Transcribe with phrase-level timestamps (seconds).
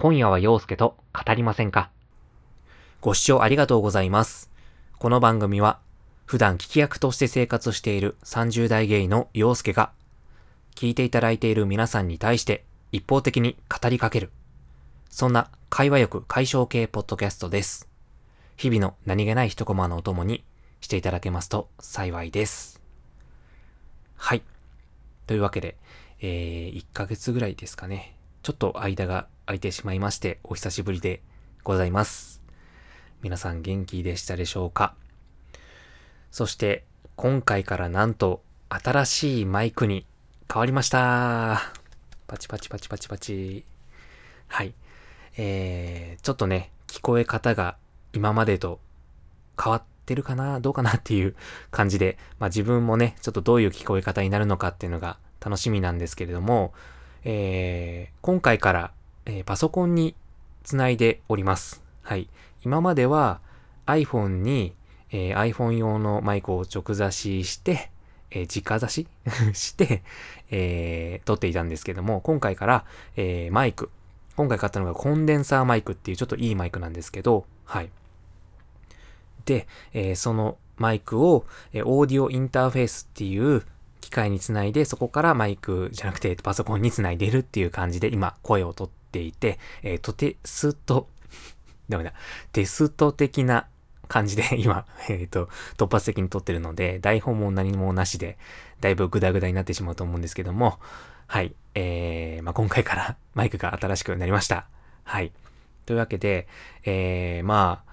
[0.00, 1.90] 今夜は陽介と語りませんか？
[3.00, 4.48] ご視聴ありがとうございます。
[4.96, 5.80] この番組は、
[6.24, 9.90] 普段聞き役として生活している30代ゲイの陽介が、
[10.76, 14.30] 聞いていただいている皆さんに対して一方的に語りかける。
[15.10, 17.88] そんな会話欲解消系ポッドキャストです。
[18.56, 20.44] 日々の何気ない一コマのお供に
[20.80, 22.80] していただけますと幸いです。
[24.14, 24.44] はい。
[25.26, 25.76] というわけで、
[26.20, 28.14] えー、1ヶ月ぐらいですかね。
[28.44, 31.22] ちょっと間が空いてしまいまして、お久しぶりで
[31.64, 32.42] ございます。
[33.22, 34.94] 皆さん元気でしたでしょうか？
[36.30, 36.84] そして、
[37.16, 40.04] 今回からなんと、新しいマイクに
[40.52, 41.62] 変わりました。
[42.26, 43.64] パチパチパチパチパチ。
[44.48, 44.74] はい。
[45.38, 47.78] えー、ちょっとね、聞こえ方が
[48.12, 48.80] 今までと
[49.58, 50.60] 変わってるかな？
[50.60, 51.34] どうかなっていう
[51.70, 56.74] 感じで、まあ自分もね、ちょっとどういう聞こえ方になるのかっていうのが楽しみなんですけれども、
[57.24, 58.92] えー、今回から、
[59.28, 60.14] えーパソコンに
[60.64, 61.82] つないでおります。
[62.02, 62.28] はい。
[62.64, 63.40] 今までは
[63.86, 64.74] iPhone に、
[65.12, 67.90] えー iPhone 用のマイクを直差しして、
[68.30, 69.06] えー直差し？
[69.52, 70.02] して、
[70.50, 72.84] えー撮っていたんですけども、今回から、
[73.16, 73.90] えーマイク。
[74.36, 77.90] 今回買ったのがコンデンサーマイクっていうちょっといいマイクなんですけど、はい。
[79.44, 83.62] で、えーそのマイクを、えーオーディオインターフェースっていう
[84.00, 91.08] 機械につないで、そこからマイクじゃなくてパソコンにつないでるっていう感じで今声をとっていて、えーとてすと、
[91.88, 92.12] ダメだ、
[92.52, 93.66] テスト的な
[94.08, 98.38] 感じで 今、えっ、と、突発的に撮ってるので、台本も何もなしで、
[98.80, 100.78] だいぶグダグダになってしまうと思うんですけども、
[101.26, 104.66] はい、えー、まあ、今回から マイクが新しくなりました。
[105.04, 105.32] はい。
[105.86, 106.48] というわけで、
[106.84, 107.92] えー、まあ、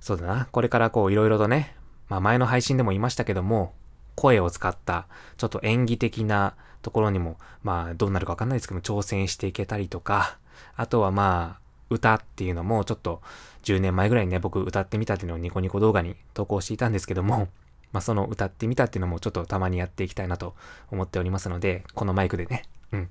[0.00, 1.74] そうだな、これからこういろいろとね、
[2.08, 3.74] まあ前の配信でも言いましたけども、
[4.14, 10.38] 声を使ったちょっと演技的なところにも、まあどうなるかわかんないですけども、挑戦していけたりとか、
[10.76, 13.22] あとはまあ、歌っていうのもちょっと
[13.64, 17.48] 10年前ぐらいにね、僕歌ってみたっていうのをニコニコ動画に投稿していたんですけども、
[17.92, 20.54] まあその歌ってみたっていうのもちょっとたまにやっていきたいなと
[20.90, 23.10] 思っておりますので、このマイクでね、うん。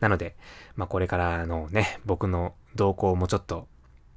[0.00, 0.34] なので、
[0.74, 3.68] まあこれからのね、僕の動向もちょっと、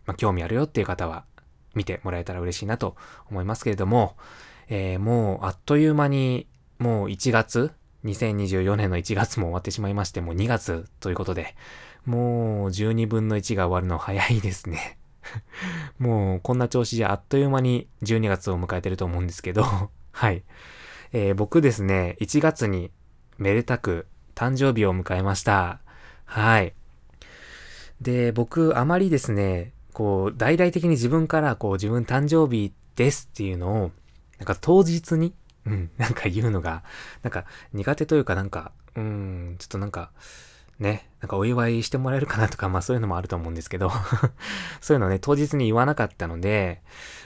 [0.05, 1.25] まあ興味あるよっていう方は
[1.73, 2.95] 見てもらえたら嬉しいなと
[3.29, 4.15] 思いますけれども、
[4.67, 6.47] えーもうあっという間に
[6.79, 7.71] もう1月、
[8.05, 11.55] 2024年の1月も終わってしまいまして、もう2月ということで、
[12.05, 14.97] もう12分の1が終わるの早いですね。
[15.97, 19.63] もうこんな調子じゃあっという間に12月を迎えてると思うんですけど、
[20.11, 20.43] はい。
[21.11, 22.91] えー僕ですね、1月に
[23.37, 25.81] めでたく誕生日を迎えました。
[26.25, 26.73] はい。
[28.01, 33.91] で、僕、あまりですね、こう、大々的に自分から、こう、自分誕生日ですっていうのを、
[34.37, 35.33] なんか当日に、
[35.65, 36.83] うん、なんか言うのが、
[37.23, 40.11] なんか苦手というかなんか、うん、ちょっとなんか、
[40.79, 43.91] ね、なんかお祝いしてもらえるかなとか、まあそういうのもあると思うんですけど、
[44.81, 46.81] そういうのね、当日に言わなかったので、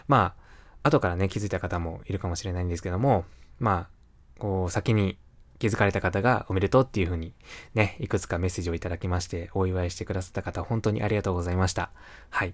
[0.08, 0.36] ま
[0.84, 3.26] あ、後からね、気づいた方もいるかもしれないんですけども、
[3.60, 5.18] まあ、こう、先に
[5.58, 7.34] 気づかれた方がおめでとうっていう風に
[7.74, 11.92] ね、いくつかメッセージをいただきまして、お祝いしてくださった方、本当にありがとうございました。
[12.30, 12.54] はい。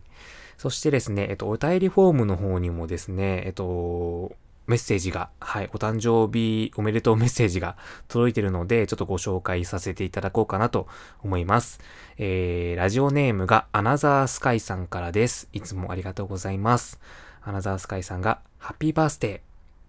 [0.57, 4.35] そしてですね、えっと、お便りフォームの方にもですね、えっと、
[4.67, 7.77] メッセージが、はい、お誕生日おめでとうメッセージが
[8.07, 10.87] 届いてるので、ちょっとご紹介させていただこうかなと
[11.23, 11.79] 思います。
[12.17, 15.47] えー、ラジオネームがアナザースカイさんからです。
[15.53, 16.99] いつもありがとうございます。
[17.43, 19.41] アナザースカイさんが、ハッピーバースデー、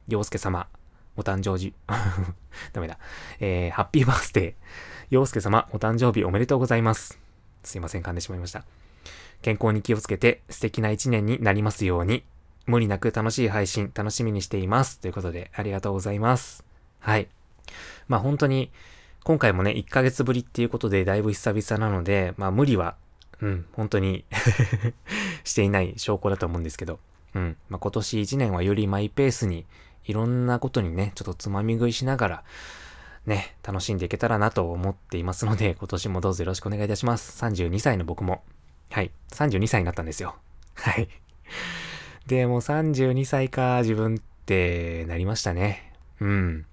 [0.08, 0.66] 洋介様、
[1.16, 1.72] お誕生日、
[2.72, 2.98] ダメだ。
[3.40, 4.54] えー、ハッピーバースデー、
[5.08, 7.18] 洋介様、お誕生日おめでとうございます。
[7.62, 8.64] すいません、噛んでしまいました。
[9.40, 12.24] 健康に気をつけて素敵な一年になりますように。
[12.66, 15.00] 無理なく楽しい配信楽しみにしています。
[15.00, 16.64] ということで、ありがとうございます。
[16.98, 17.28] はい。
[18.08, 18.70] まあ本当に、
[19.24, 22.96] 今回もね、1ヶ月ぶりっていうことでだいぶ久々なので、まあ無理は、
[23.40, 24.24] うん、本当に
[25.44, 26.98] していない証拠だと思うんですけど、
[27.34, 27.56] うん。
[27.68, 29.66] まあ今年1年はよりマイペースに、
[30.04, 32.44] いろんなことにね、ちょっとつまみ食いしながら、
[33.26, 37.44] ね、楽しんでいけたらなと思っていますので、今年もどうぞよろしくお願いいたします。
[37.44, 38.44] 32歳の僕も、
[38.90, 40.36] はい、32歳になったんですよ。
[40.74, 41.08] はい。
[42.26, 45.92] で、もう32歳か、自分ってなりましたね。
[46.20, 46.66] うん。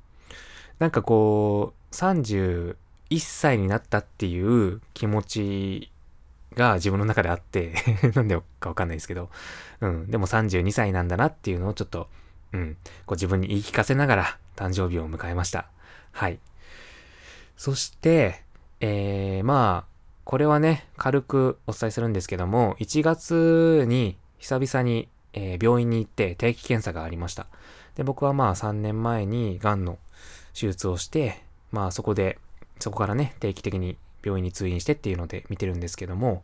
[0.80, 2.76] なんかこう、31
[3.20, 5.92] 歳になったっていう気持ち
[6.56, 7.74] が自分の中であって、
[8.16, 9.30] なんでかわかんないですけど、
[9.82, 10.08] うん。
[10.10, 12.10] でも32歳なんだなっていうのをちょっと、
[12.52, 12.78] うん。
[13.06, 15.68] こう自分に言い聞かせながら誕生日を迎えました。
[16.12, 16.40] はい。
[17.58, 18.44] そして、
[18.80, 27.48] えー、まあ、これはね、軽くお伝えするんですけども、1月に久々に、えー病院に行って定期検査がありました。
[27.96, 29.98] で、僕はまあ3年前に癌の
[30.54, 31.42] 手術をして、
[31.72, 32.40] まあそこで、
[32.80, 36.44] そこからね、定期的に病院に通院してっていうので見てるんですけども、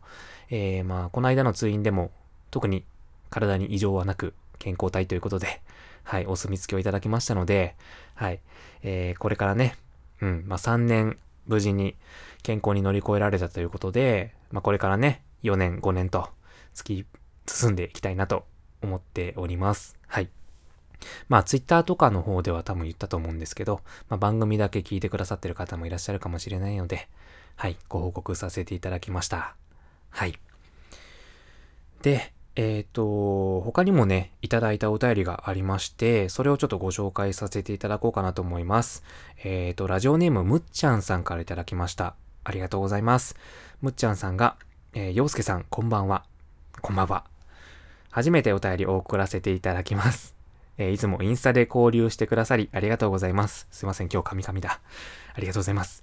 [0.50, 2.10] えー、まあ、この間の通院でも
[2.50, 2.84] 特に
[3.30, 5.60] 体に異常はなく健康体ということで、
[6.04, 7.74] はい、お墨付きをいただきましたので、
[8.14, 8.40] はい、
[8.82, 9.76] えー、これからね、
[10.20, 11.96] うん、まあ、3年無事に
[12.42, 16.28] 健康に乗り越えられたということで、まあ、これからね、4年、5年と
[16.74, 17.06] 突き
[17.46, 18.44] 進んでいきたいなと
[18.82, 19.96] 思っております。
[20.06, 20.28] はい。
[21.28, 27.08] まあ、ツイッターとかの方では多分言ったと思うんですけど、まあ、番組だけ聞いてくださってる方もいらっしゃるかもしれないので、
[27.56, 29.54] はい、ご報告させていただきました。
[30.10, 30.38] はい。
[32.02, 39.02] で、えっ、ー、と、他にもね、いただいたお便りがありまして、それをちょっとご紹介させていただこうかなと思います。
[39.44, 42.14] えっ、ー、と、ラジオネームむっちゃんさんからいただきました。
[42.44, 43.36] ありがとうございます。
[43.80, 44.56] むっちゃんさんが、
[44.94, 46.24] えー、ようすけさん、こんばんは。
[46.80, 47.29] こんばんは。
[48.10, 50.34] 初めてお便りを送らせていただきます。
[50.78, 53.68] えー、いつもインスタで交流してくださりありがとうございます。
[53.70, 54.80] すいません、今日カミカミだ。
[55.34, 56.02] ありがとうございます。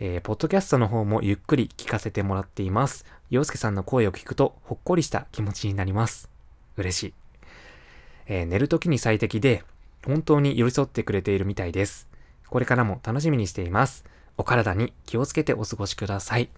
[0.00, 3.04] えー、ポッドキャストの方もゆっくり聞かせてもらっています。
[3.30, 6.30] 洋介さんの声を聞くとほっこりした気持ちになります。
[6.76, 7.14] 嬉しい。
[8.26, 9.64] えー、寝るときに最適で、
[10.06, 12.06] 本当に寄り添ってくれているみたいです。
[12.48, 14.04] これからも楽しみにしています。
[14.36, 16.50] お体に気をつけてお過ごしください。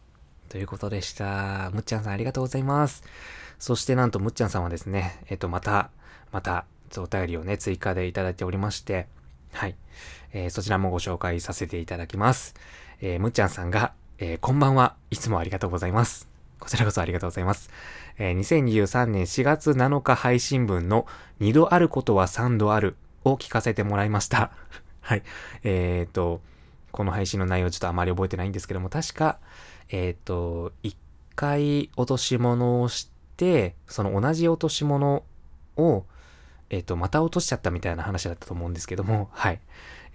[0.50, 1.70] ということでした。
[1.72, 3.02] むっちゃんさんありがとうございます。
[3.60, 5.90] そしてなんとむっちゃんさんはですね、えっ、と、また、
[6.32, 6.64] また、
[6.96, 9.06] お便りをね、追加でいただいておりまして、
[9.52, 9.76] はい。
[10.32, 12.54] えー、そちらもご紹介させていただきます。
[13.02, 14.96] えー、むっちゃんさんが、えー、こんばんは。
[15.10, 16.26] いつもありがとうございます。
[16.58, 17.68] こちらこそありがとうございます。
[18.18, 21.06] えー、2023年4月7日配信分の
[21.40, 24.52] 2度あることは3度あるを聞かせてもらいました。
[25.02, 25.22] はい。
[25.64, 26.40] えっ、と、
[26.92, 29.38] この配信の内容ちょっとあまり覚えてないんですけども、確か、
[29.90, 30.96] えっ、と、1
[31.36, 33.19] 回落とし物をして、
[33.86, 35.24] その同じ落とし物
[35.76, 36.04] を、
[36.70, 39.60] えっ、ー、と、また落としちゃったみたいな話だったと思うんですけども、 はい。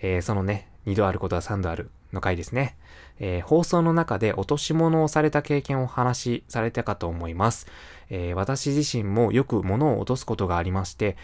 [0.02, 2.78] えー、そのね、2度あることは3度あるの回ですね。
[3.20, 7.68] えー、放送の中で落とし物をされた経験をお話しされたかと思います。
[8.10, 11.18] えー、私自身もよく物を落とすことがありまして、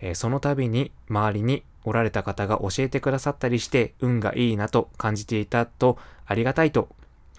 [0.00, 6.88] えー、その度に周りにおられた方が教えてくださったりして運がいいなと感じていたとありがたいと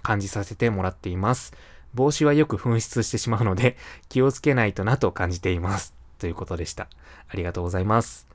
[0.02, 1.54] 感じさせてもらっています。
[1.98, 3.76] 帽子はよく紛失してしまうので
[4.08, 5.96] 気をつけないとなと感じています。
[6.20, 6.88] ということでした。
[7.28, 8.28] ありがとうございます。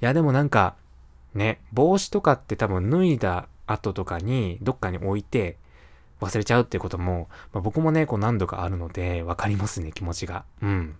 [0.00, 0.76] いやでもなんか
[1.34, 5.56] ね、帽子とかって多分脱いだ後とかにどっかに置いて
[6.20, 10.44] 忘れちゃうっていうことも、まあ、僕もね、こう何度かあるのでわかりますね、気持ちが。
[10.62, 10.94] うん。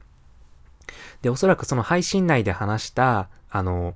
[1.21, 3.95] で、おそらくその配信内で話した、あの、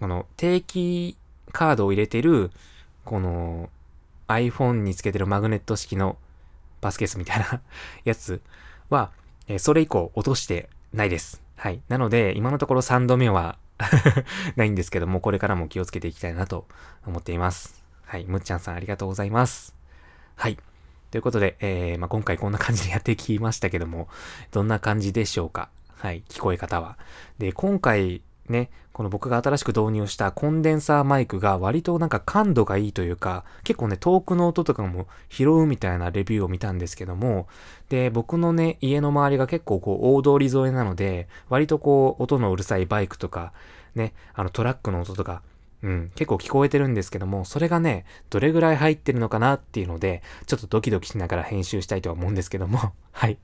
[0.00, 1.16] この定期
[1.52, 2.50] カードを入れてる、
[3.04, 3.70] この
[4.26, 6.16] iPhone につけてるマグネット式の
[6.80, 7.60] バスケースみたいな
[8.04, 8.40] やつ
[8.88, 9.10] は、
[9.46, 11.42] え、それ以降落としてないです。
[11.56, 11.82] はい。
[11.88, 13.58] なので、今のところ3度目は
[14.56, 16.66] ないんですけども、これからも気をつけていきたいなと
[17.06, 17.82] 思っています。
[18.04, 18.24] はい。
[18.26, 19.74] むっちゃんさんありがとうございます。
[20.36, 20.58] はい。
[21.10, 24.08] ということで、えー、まあ、今回こんな感じでやってきましたけども、
[24.52, 25.70] どんな感じでしょうか？
[25.96, 26.22] はい。
[26.28, 26.98] 聞こえ方は。
[27.38, 37.46] で、今回ね、この僕が新しく導入したコンデンサーマイクが割となんか感度がいいというか、結構ね、遠くの音とかも拾うみたいなレビューを見たんですけども、
[37.88, 43.52] で、僕のね、家の周りが結構こう大通り沿いなので、割とこう音のうるさいバイクとか、
[43.94, 45.42] ね、あのトラックの音とか、
[45.82, 53.38] うん、結構聞こえてるんですけども、それがね、どれぐらい入ってるのかなっていうので、ちょっとドキドキしながら編集したいとは思うんですけども、 はい。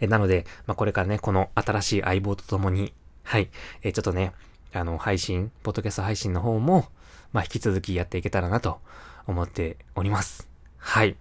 [0.00, 2.94] えなので、まあ、これからね、この新しい相棒と共に、
[3.26, 3.50] はい。
[3.82, 4.32] えー、ちょっとね、
[4.72, 6.86] あの、配信、ポッドキャスト配信の方も、
[7.32, 8.78] まあ、引き続きやっていけたらなと
[9.26, 10.48] 思っております。
[10.78, 11.16] はい。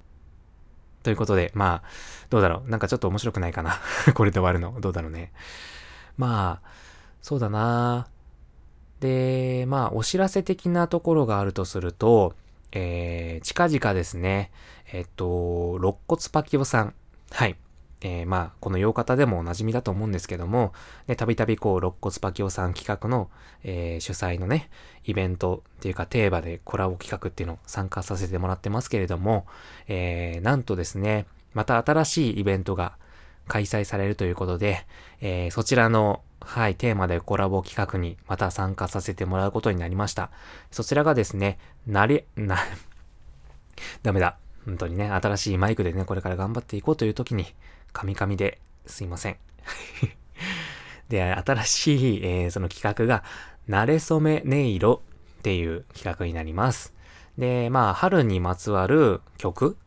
[1.02, 1.84] ということで、まあ、
[2.30, 2.70] どうだろう。
[2.70, 3.80] なんかちょっと面白くないかな。
[4.14, 4.80] これで終わるの。
[4.80, 5.34] どうだろうね。
[6.16, 6.70] まあ、
[7.24, 8.08] そうだな
[9.00, 12.36] で、まあ、お知らせ的なところがあるとすると、
[12.72, 14.52] えー、近々ですね、
[14.94, 16.94] えっと、肋骨パキオさん。
[17.32, 17.58] はい。
[18.08, 20.74] えー、まあ、この洋方でもおなじみだと思うんですけども、
[21.08, 23.32] ね、たびたびこう、肋骨パキオさん企画の、
[23.64, 24.70] えー、主催のね、
[25.06, 29.48] イベントっていうか、テーマでコラボ企画っていうのを参加させてもらってますけれども、
[29.88, 32.96] えー、なんとですね、また新しいイベントが
[33.48, 34.86] 開催されるということで、
[35.20, 40.30] えー、そちらの、はい、テーマでコラボ企画にまた参加させてもらうことになりました。
[40.70, 41.58] そちらがですね、
[41.88, 42.60] なれ、な、
[44.04, 44.38] ダメだ。
[44.64, 47.48] 本当にね、新しいマイクでね、これから頑張っていこうという時に、
[47.96, 49.38] カミカミですいません。
[51.08, 53.24] で、新しい、えー、その企画が、
[53.70, 55.02] 慣れ初め音色
[55.40, 56.94] っていう企画になります。
[57.38, 59.78] で、まあ、春にまつわる曲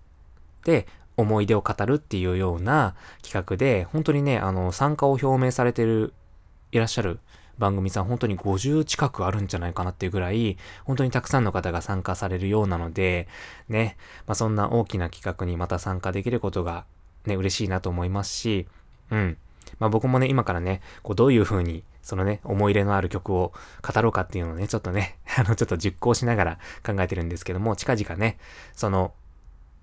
[0.65, 0.87] で
[1.19, 6.15] 思い出を語るっていうような企画で、本当にね、あの、参加を表明されてる、
[6.73, 7.21] いらっしゃる
[7.59, 13.29] 番組さん本当に50近くあるんじゃないかなっていうぐらい、本当にたくさんの方が参加されるようなので、
[13.69, 16.87] ね、まあ、そんな大きな企画にまた参加できることが
[17.29, 18.67] ね、嬉しいなと思いますし、
[19.11, 19.37] うん。
[19.79, 28.39] まあ僕もね、今からね、こうどういう風に、そのね、思い入れのある曲を語ろうかっていうのをね、ちょっとね、 あの、ちょっと実行しながら考えてるんですけども、近々ね、
[28.73, 29.13] その、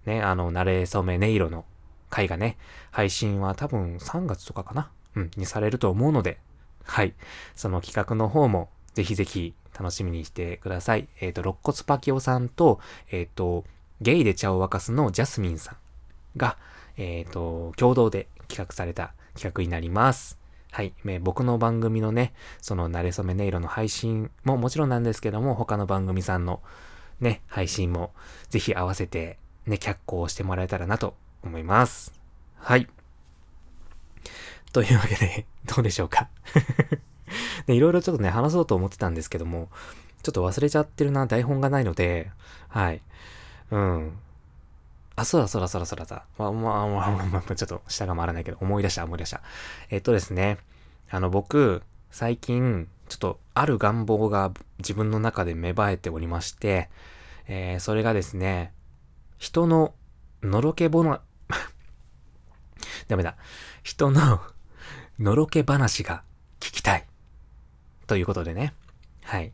[0.05, 1.65] ね、あの、慣れ初め音色の
[2.09, 2.57] 回がね、
[2.91, 6.39] 配信は多分3月とかかなうん、にされると思うので、
[6.83, 7.13] はい。
[7.55, 11.07] その企画の方も、ぜひぜひ楽しみにしてください。
[11.19, 12.79] えっ、ー、と、肋骨パキオさんと、
[13.11, 13.65] えっ、ー、と、
[14.01, 15.77] ゲイで茶を沸かすのジャスミンさん
[16.37, 16.57] が、
[16.97, 20.37] えっ、ー、と、共同で企画された企画になります。
[20.71, 20.93] はい。
[21.21, 26.61] 僕の番組のね、その、慣れ初め音色の配信ももちろんなんですけども、他の番組さんの
[27.21, 28.11] ね、配信も
[28.49, 32.13] ぜひ合わせてね、脚光してもらえたらなと思います。
[32.57, 32.87] はい。
[34.73, 36.29] というわけで、 どうでしょうか？
[37.65, 39.69] で、 いろいろちょっとね、話そうと思ってたんですけども、
[40.23, 42.31] ちょっと忘れちゃってるな、台本がないので、
[42.67, 43.01] はい。
[43.71, 44.17] うん。
[45.15, 46.25] あ、そうだそうだそうだそうだそうだ。
[46.37, 49.41] まあまあまあまあ、ちょっと下が回らないけど、思い出した思い出した。
[49.89, 50.57] えっとですね、
[51.09, 56.89] あの僕、最近、ちょっとある願望が自分の中で芽生えておりまして、
[57.47, 58.73] えー、それがですね、
[59.37, 59.93] 人の
[60.41, 61.21] のろけぼな、
[63.07, 63.35] ダメだ。
[63.83, 64.41] 人の
[65.19, 66.23] のろけ話が
[66.59, 67.05] 聞きたい。
[68.07, 68.73] ということでね。
[69.23, 69.53] はい。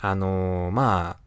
[0.00, 1.21] あのー、まあ、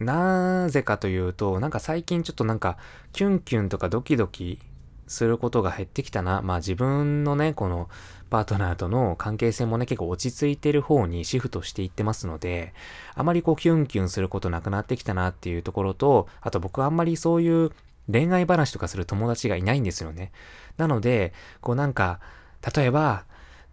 [0.00, 2.78] なぜかというと、なんか最近ちょっとなんか、
[3.12, 4.58] キュンキュンとかドキドキ
[5.06, 6.42] することが減ってきたな。
[6.42, 7.88] まあ自分のね、この
[8.30, 12.74] パートナーとの関係性もね、結構落ち着いてる方にシフトしていってますので、
[13.14, 17.70] あまりこうキュンキュンすることなくなってきたなっていうところと、あと僕はあんまりそういう
[18.10, 20.32] 恋愛話とかする友達がいないんですよね。
[20.76, 22.20] なので、こうなんか、
[22.74, 23.24] 例えば、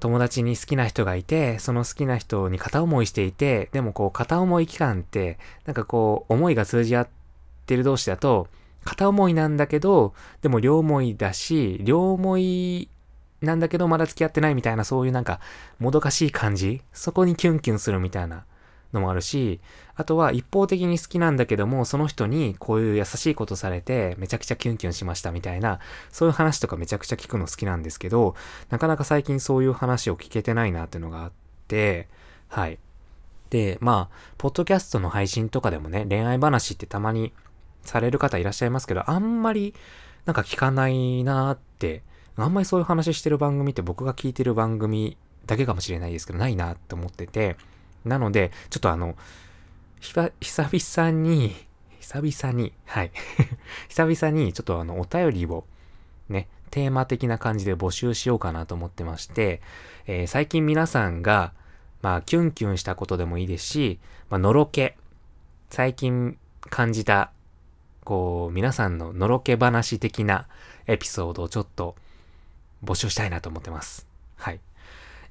[0.02, 7.08] 友達に好きな人がいて、その好きな人に片思いしていて、でもこう片思い期間って、なんかこう思いが通じ合っ
[7.66, 8.48] てる同士だと、
[8.84, 12.90] 片思いなんだけど、でも両思いだし、両思い
[13.42, 15.40] なんだけどまだ付き合ってないみたいなそういうなんか
[15.80, 16.82] もどかしい感じ？
[16.94, 18.44] そこにキュンキュンするみたいな。
[18.94, 19.60] のもあるし、
[19.96, 25.80] あとは一方的に好きなんだけども、その人にこういう優しいことされて、めちゃくちゃキュンキュンしましたみたいな、
[26.10, 28.36] そういう話とかめちゃくちゃ聞くの好きなんですけど、
[28.70, 31.32] なかなか最近そういう話を聞けてないなっていうのがあっ
[31.68, 32.08] て、
[32.50, 32.80] はい。
[33.50, 37.34] で、まあ、ポッドキャストの配信とかでもね、恋愛話ってたまに
[37.84, 39.74] される方いらっしゃいますけど、あんまり
[40.26, 42.04] なんか聞かないなーって、
[42.38, 47.58] あんまりそういう話してる番組って僕が聞いてる番組だけかもしれないですけど、ないなって思ってて、
[48.06, 49.16] なので、ちょっとあの、
[50.00, 51.56] 久々に、
[52.00, 53.12] 久々に、はい。
[53.90, 55.66] 久々に、ちょっとあの、お便りを、
[56.30, 59.62] ね、テーマ的な感じで募集しようかなと思ってまして、
[60.08, 61.54] えー、最近皆さんが、
[62.02, 64.98] まあ、キュンキュンしたことでもいいですし、まあ、のろけ、
[65.70, 67.32] 最近感じた、
[68.04, 70.48] こう、皆さんののろけ話的な
[70.88, 71.96] エピソードをちょっと
[72.84, 74.08] 募集したいなと思ってます。
[74.38, 74.60] はい。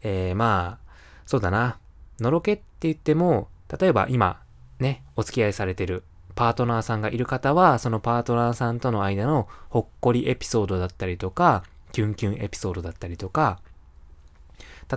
[0.03, 0.91] えー、まあ、
[1.27, 1.80] そうだな。
[2.23, 3.49] のろけって言っても、
[3.79, 4.41] 例えば今、
[4.79, 13.61] ね、お付き合いされてるパートナーさんがいる方は、そのパートナーさんとの間のほっこりエピソードだったりとか、キュンキュンエピソードだったりとか、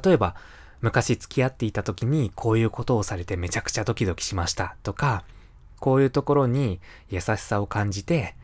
[0.03, 0.35] 例えば、
[0.81, 5.23] 昔付き合っていた時にこういうことをされてめちゃくちゃドキドキしましたとか、
[5.79, 8.35] こういうところに優しさを感じて、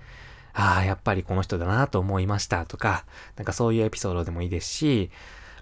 [0.54, 3.06] ああ、やっぱりこの人だなと思いましたとか、
[3.36, 5.12] なんかそういうエピソードでもいいですし、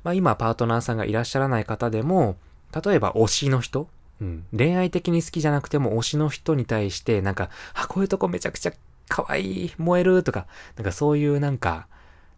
[0.03, 2.37] まあ今パートナーさんがいらっしゃらない方でも、
[2.73, 3.87] 例えば推しの人？
[4.21, 4.45] うん。
[4.55, 8.73] 恋愛的に好きじゃなくても推しの人に対して、なんか、あ、こういうとこめちゃくちゃ
[9.09, 11.87] 可愛い、燃えるとか、なんかそういうなんか、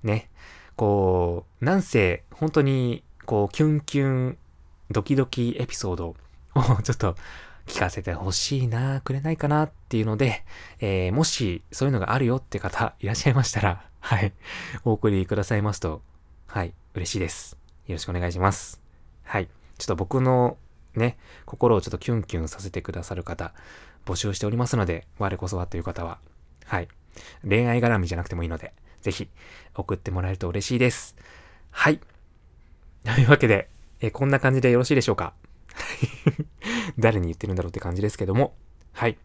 [0.03, 0.29] ね、
[0.75, 4.38] こう、なんせ、本当に、こう、キュンキュン、
[4.91, 6.15] ドキドキエピソードを
[6.83, 7.15] ちょっと
[7.67, 10.43] 聞かせてほしいな、くれないかなっていうので、
[10.79, 14.33] えー、もしそういうのがあるよって方いらっしゃいましたら、 はい、
[14.83, 16.01] お送りくださいますと、
[16.48, 17.57] はい、嬉しいです。
[17.88, 18.81] よろしくお願いします。
[19.24, 19.50] はい。
[19.79, 20.57] ちょっと僕の
[20.95, 23.53] ね、心をちょっとキュンキュンさせてくださる方、
[24.05, 26.19] 募集しておりますので、我こそはという方は、
[26.65, 26.88] はい。
[27.48, 29.29] 恋愛絡みじゃなくてもいいので、ぜひ
[29.75, 31.15] 送ってもらえると嬉しいです。
[31.71, 32.00] はい。
[33.03, 33.69] というわけで、
[34.01, 35.33] えこんな感じでよろしいでしょうか？
[37.00, 38.55] 誰に言ってるんだろうって感じですけども。
[38.91, 39.17] はい。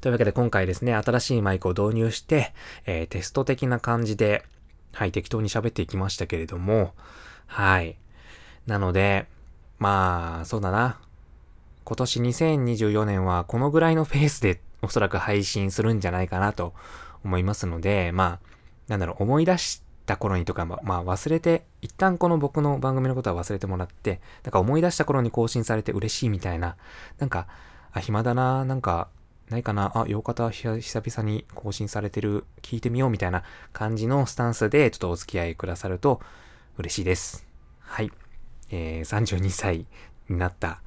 [0.00, 2.54] というわけで今回ですね、新しいマイクを導入して、
[2.86, 4.44] えー、テスト的な感じで、
[4.92, 6.94] はい、適当に喋っていきましたけれども、
[7.46, 7.98] はい。
[8.70, 9.26] なので、
[9.80, 11.00] まあ、そうだな。
[11.84, 16.72] 今年2024年はこのぐらいの ペースでおそらく配信するんじゃないかなと
[17.24, 18.48] 思いますので、まあ、
[18.86, 26.76] なんだろう、思い出した頃にとか、まあ忘れて、一旦この僕の番組のことは忘れてもらって、なんか思い出した頃に更新されて嬉しいみたいな、
[27.18, 27.48] なんか、
[27.92, 29.08] あ、暇だな、なんか、
[29.48, 36.20] ないかな、あ、よかった、久々に更新されてる、聞いてみようみたいな感じのスタンスで、ちょっとお付き合いくださると
[36.78, 37.44] 嬉しいです。
[37.80, 38.12] はい。
[38.70, 39.86] えー、32歳
[40.28, 40.80] になった、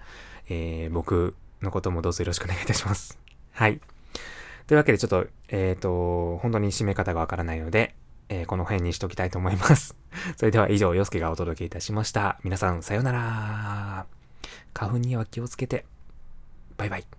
[0.50, 3.20] えー、僕のこともどうぞよろしくお願いいたします。
[3.52, 3.80] はい。
[4.68, 7.96] というわけでちょっと、えっ、と、本当に締め方がわからないので、
[8.30, 9.98] えーこの辺にしときたいと思います。
[10.38, 12.40] それでは以上、洋介がお届けいたしました。
[12.44, 14.06] 皆さん、さようなら。
[14.74, 15.86] 花粉には気をつけて。
[16.78, 17.14] バイバイ。